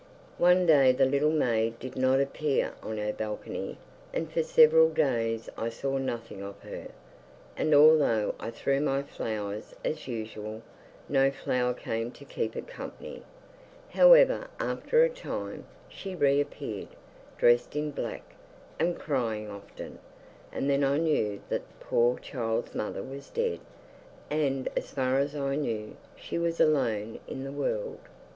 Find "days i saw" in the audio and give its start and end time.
4.89-5.99